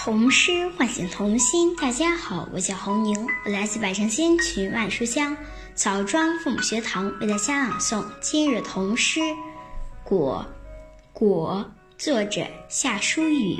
[0.00, 1.74] 童诗唤醒童心。
[1.74, 5.36] 大家好，我叫侯宁，我来自百城千群万书香
[5.74, 9.18] 枣庄父母学堂，为大家朗诵今日童诗
[10.04, 10.46] 《果》。
[11.12, 11.68] 果，
[11.98, 13.56] 作者夏书宇。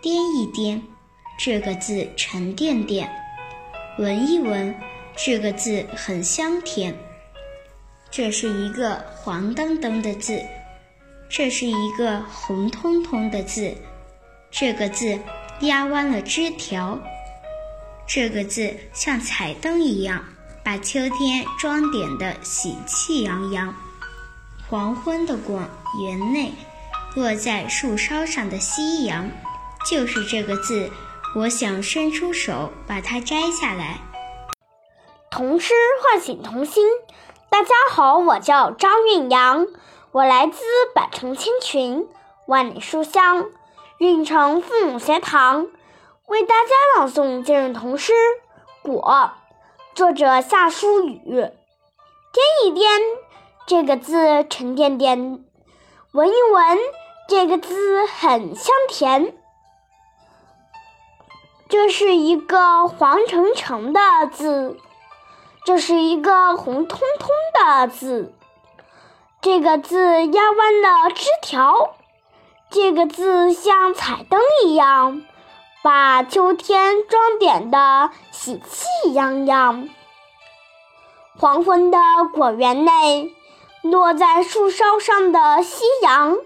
[0.00, 0.80] 掂一掂，
[1.36, 3.08] 这个字沉甸甸；
[3.98, 4.72] 闻一闻，
[5.16, 6.96] 这个字很香甜。
[8.12, 10.40] 这是一个黄澄澄的字，
[11.28, 13.74] 这是一个红彤彤的字。
[14.50, 15.18] 这个字
[15.60, 16.98] 压弯了枝条，
[18.06, 20.24] 这个字像彩灯一样，
[20.64, 23.74] 把秋天装点得喜气洋洋。
[24.68, 25.68] 黄昏的广
[26.02, 26.52] 园内，
[27.14, 29.30] 落在树梢上的夕阳，
[29.88, 30.90] 就是这个字。
[31.36, 33.98] 我想伸出手把它摘下来。
[35.30, 35.72] 童诗
[36.02, 36.84] 唤醒童心。
[37.48, 39.68] 大家好，我叫张韵阳，
[40.10, 40.58] 我来自
[40.92, 42.08] 百城千群，
[42.46, 43.46] 万里书香。
[44.00, 45.66] 运城父母学堂
[46.26, 48.14] 为大家朗诵今日童诗
[48.82, 49.02] 《果》，
[49.94, 51.20] 作者夏书雨。
[52.32, 53.02] 掂一掂，
[53.66, 55.44] 这个字沉甸甸；
[56.12, 56.78] 闻一闻，
[57.28, 59.36] 这个字很香甜。
[61.68, 64.00] 这是一个黄澄澄的
[64.32, 64.78] 字，
[65.66, 68.34] 这是一个红彤彤的字。
[69.42, 71.96] 这个字压弯了枝条。
[72.70, 75.22] 这个字像彩灯一样，
[75.82, 79.88] 把秋天装点的喜气洋洋。
[81.36, 81.98] 黄昏的
[82.32, 83.34] 果园内，
[83.82, 86.36] 落在树梢上的夕阳，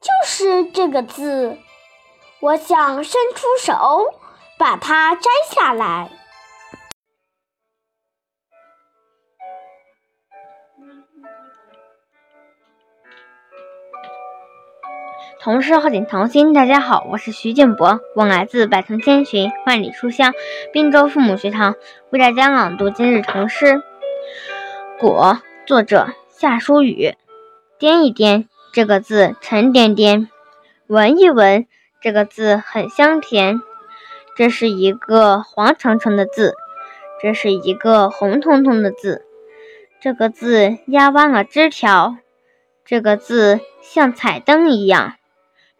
[0.00, 1.58] 就是这个字。
[2.40, 4.14] 我想伸出手，
[4.58, 6.10] 把它摘下来。
[15.38, 20.32] 童诗唤醒童心，大家好，我是徐建博，我来自百城千寻万里书香
[20.72, 21.76] 滨州父母学堂，
[22.10, 23.66] 为大家朗读今日童诗
[24.98, 27.14] 《果》，作者夏书雨。
[27.78, 30.28] 掂一掂，这个字沉甸甸；
[30.86, 31.66] 闻一闻，
[32.00, 33.60] 这个字很香甜。
[34.36, 36.54] 这是一个黄澄澄的字，
[37.22, 39.24] 这是一个红彤彤的字。
[40.00, 42.16] 这个字压弯了枝条，
[42.84, 45.15] 这个字像彩灯一样。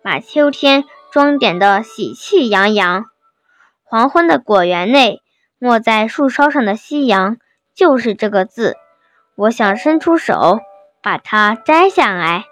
[0.06, 3.06] 把秋天装点的喜气洋洋。
[3.82, 5.20] 黄昏的果园内，
[5.58, 7.38] 落在树梢上的夕阳，
[7.74, 8.76] 就是这个字。
[9.34, 10.60] 我想伸出手，
[11.02, 12.44] 把它摘下来。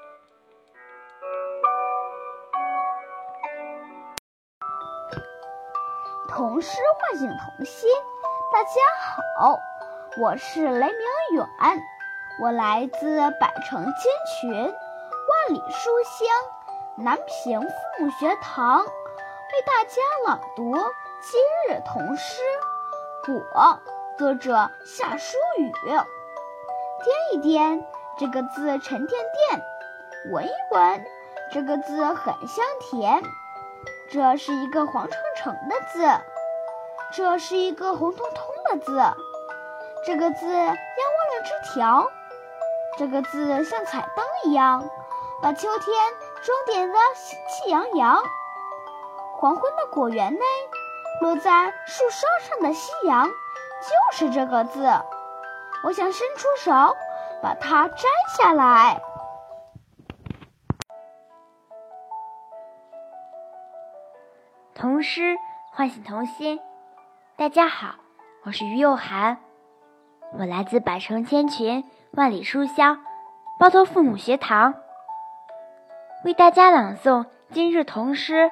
[6.27, 7.89] 童诗唤醒童心。
[8.53, 8.81] 大家
[9.39, 9.57] 好，
[10.21, 11.47] 我是雷明远，
[12.43, 13.95] 我来自百城千
[14.41, 16.64] 群，万里书香。
[16.97, 17.69] 南平父
[17.99, 20.73] 母学堂为大家朗读
[21.21, 22.41] 今日童诗
[23.27, 23.35] 《果》，
[24.17, 25.73] 作者夏书宇。
[25.91, 27.85] 掂一掂，
[28.17, 29.61] 这个字沉甸甸；
[30.33, 31.05] 闻一闻，
[31.53, 33.25] 这个字很香甜。
[34.13, 36.07] 这是一个黄澄澄的字，
[37.13, 39.03] 这是一个红彤彤的字。
[40.07, 42.09] 这个字压弯了枝条，
[42.97, 44.89] 这个字像彩灯一样，
[45.43, 45.97] 把秋天。
[46.45, 48.23] 装点的喜气洋洋，
[49.39, 50.41] 黄昏的果园内，
[51.23, 54.87] 落在树梢上的夕阳，就是这个字。
[55.85, 56.71] 我想伸出手，
[57.43, 58.03] 把它摘
[58.37, 59.01] 下来。
[64.75, 65.39] 童诗
[65.73, 66.61] 唤醒童心。
[67.37, 67.95] 大家好，
[68.43, 69.39] 我是于幼涵，
[70.39, 73.03] 我来自百城千群，万里书香，
[73.59, 74.75] 包头父母学堂。
[76.25, 78.45] 为大家朗诵今日童诗《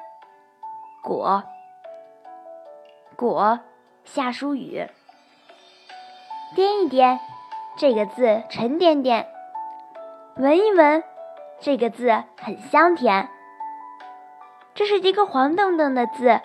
[1.01, 1.43] 果》。
[3.15, 3.61] 果，
[4.03, 4.87] 夏书雨。
[6.55, 7.17] 掂一掂，
[7.75, 9.25] 这个字沉甸甸；
[10.35, 11.03] 闻一闻，
[11.61, 13.27] 这个字很香甜。
[14.75, 16.41] 这是一个黄澄澄的字，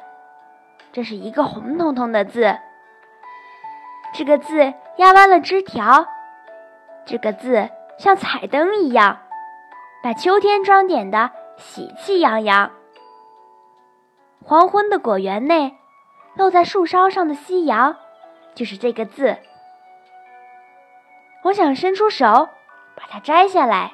[0.93, 2.59] 这是一个红彤彤的字。
[4.15, 6.07] 这个字压弯了枝条，
[7.05, 7.69] 这个字
[7.99, 9.19] 像彩灯一样。
[10.01, 12.71] 把秋天装点的喜气洋洋。
[14.45, 15.77] 黄昏的果园内，
[16.35, 17.97] 露在树梢上的夕阳，
[18.55, 19.37] 就是这个字。
[21.43, 22.49] 我想伸出手，
[22.95, 23.93] 把它摘下来。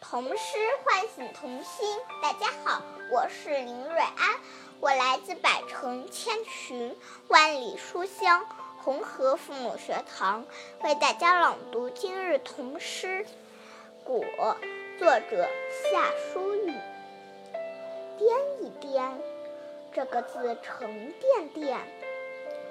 [0.00, 1.88] 童诗唤醒童心。
[2.20, 4.40] 大家好，我是林瑞安，
[4.80, 6.96] 我来自百城千群，
[7.28, 8.44] 万里书香。
[8.84, 10.44] 红河父母学堂
[10.82, 13.24] 为大家朗读今日童诗
[14.04, 14.22] 《果》，
[14.98, 15.48] 作者
[15.90, 16.70] 夏书宇。
[18.18, 18.26] 掂
[18.60, 19.12] 一掂，
[19.90, 21.78] 这个字沉甸甸；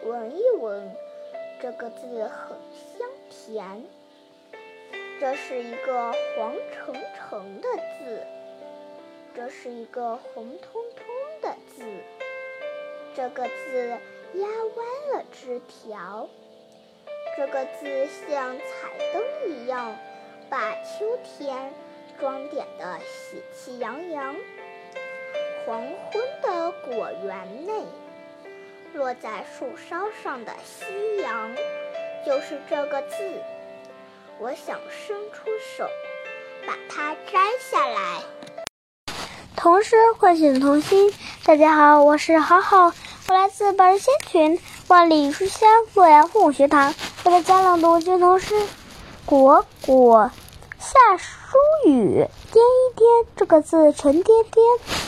[0.04, 0.96] 闻一闻，
[1.60, 3.84] 这个字很香甜。
[5.20, 7.68] 这是一个黄澄澄的
[7.98, 8.24] 字，
[9.36, 11.06] 这是一个红彤彤
[11.42, 11.84] 的字。
[13.16, 13.98] 这个字
[14.36, 16.28] 压弯了枝条，
[17.38, 19.96] 这个字像彩灯一样，
[20.50, 21.72] 把秋天
[22.20, 24.36] 装点得喜气洋洋。
[25.66, 27.86] 黄昏的果园内，
[28.94, 31.56] 落在树梢上的夕阳，
[32.26, 33.16] 就是这个字。
[34.40, 35.48] 我想伸出
[35.78, 35.88] 手，
[36.66, 38.24] 把它摘下来。
[39.56, 41.14] 童诗唤醒童心。
[41.46, 42.92] 大家好，我是好好，
[43.30, 46.94] 我来自百人仙群万里书香洛阳父母学堂，
[47.24, 48.54] 为大家朗读经童诗。
[49.26, 50.30] 果果
[50.78, 54.66] 夏书雨，掂一掂，这个字沉甸甸；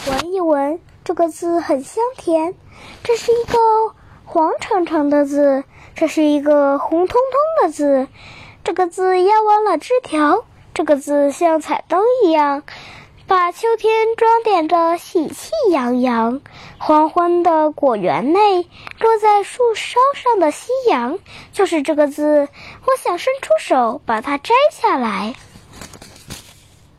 [0.07, 2.55] 闻一闻，这个字很香甜。
[3.03, 3.57] 这是一个
[4.23, 8.07] 黄澄澄的字，这是一个红彤彤的字。
[8.63, 12.63] 这个字压弯了枝条，这个字像彩灯一样，
[13.27, 16.41] 把秋天装点的喜气洋洋。
[16.77, 18.67] 黄昏的果园内，
[18.99, 21.17] 落在树梢上的夕阳，
[21.51, 22.47] 就是这个字。
[22.85, 25.33] 我想伸出手，把它摘下来。